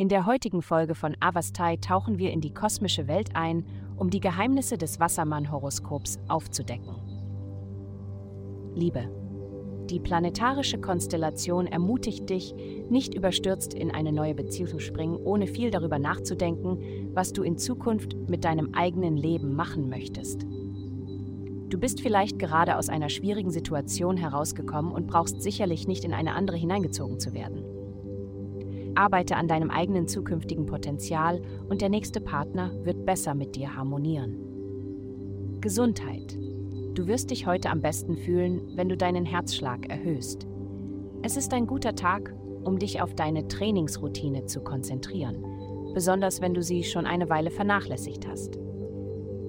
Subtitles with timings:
[0.00, 3.66] In der heutigen Folge von Avastai tauchen wir in die kosmische Welt ein,
[3.96, 6.94] um die Geheimnisse des Wassermann-Horoskops aufzudecken.
[8.76, 9.10] Liebe.
[9.90, 12.54] Die planetarische Konstellation ermutigt dich,
[12.88, 17.58] nicht überstürzt in eine neue Beziehung zu springen, ohne viel darüber nachzudenken, was du in
[17.58, 20.42] Zukunft mit deinem eigenen Leben machen möchtest.
[21.70, 26.36] Du bist vielleicht gerade aus einer schwierigen Situation herausgekommen und brauchst sicherlich nicht in eine
[26.36, 27.77] andere hineingezogen zu werden.
[28.94, 34.36] Arbeite an deinem eigenen zukünftigen Potenzial und der nächste Partner wird besser mit dir harmonieren.
[35.60, 36.38] Gesundheit.
[36.94, 40.46] Du wirst dich heute am besten fühlen, wenn du deinen Herzschlag erhöhst.
[41.22, 45.44] Es ist ein guter Tag, um dich auf deine Trainingsroutine zu konzentrieren,
[45.94, 48.58] besonders wenn du sie schon eine Weile vernachlässigt hast.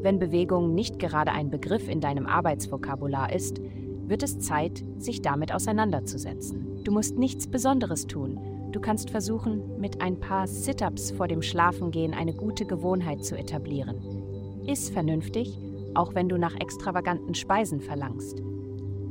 [0.01, 3.59] Wenn Bewegung nicht gerade ein Begriff in deinem Arbeitsvokabular ist,
[4.07, 6.83] wird es Zeit, sich damit auseinanderzusetzen.
[6.83, 8.39] Du musst nichts Besonderes tun,
[8.71, 14.63] Du kannst versuchen, mit ein paar Sit-ups vor dem Schlafengehen eine gute Gewohnheit zu etablieren.
[14.67, 15.57] Iss vernünftig,
[15.95, 18.43] auch wenn du nach extravaganten Speisen verlangst.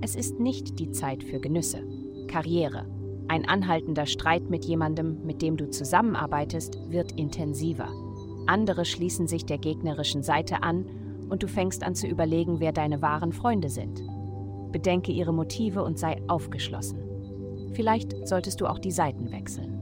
[0.00, 1.82] Es ist nicht die Zeit für Genüsse.
[2.28, 2.86] Karriere.
[3.26, 7.88] Ein anhaltender Streit mit jemandem, mit dem du zusammenarbeitest, wird intensiver.
[8.46, 10.86] Andere schließen sich der gegnerischen Seite an
[11.28, 14.02] und du fängst an zu überlegen, wer deine wahren Freunde sind.
[14.70, 17.07] Bedenke ihre Motive und sei aufgeschlossen.
[17.78, 19.78] Vielleicht solltest du auch die Seiten wechseln.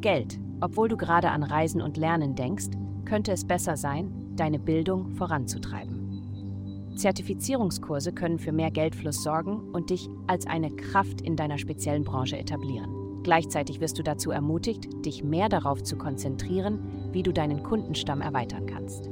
[0.00, 0.40] Geld.
[0.62, 2.70] Obwohl du gerade an Reisen und Lernen denkst,
[3.04, 6.94] könnte es besser sein, deine Bildung voranzutreiben.
[6.96, 12.38] Zertifizierungskurse können für mehr Geldfluss sorgen und dich als eine Kraft in deiner speziellen Branche
[12.38, 13.20] etablieren.
[13.24, 18.64] Gleichzeitig wirst du dazu ermutigt, dich mehr darauf zu konzentrieren, wie du deinen Kundenstamm erweitern
[18.64, 19.10] kannst.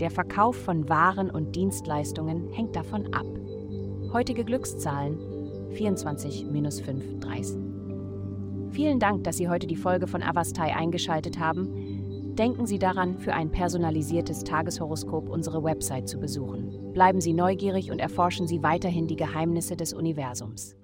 [0.00, 3.26] Der Verkauf von Waren und Dienstleistungen hängt davon ab.
[4.12, 5.31] Heutige Glückszahlen
[5.74, 8.68] 24-5 Dreisen.
[8.70, 12.34] Vielen Dank, dass Sie heute die Folge von Avastai eingeschaltet haben.
[12.36, 16.92] Denken Sie daran, für ein personalisiertes Tageshoroskop unsere Website zu besuchen.
[16.94, 20.74] Bleiben Sie neugierig und erforschen Sie weiterhin die Geheimnisse des Universums.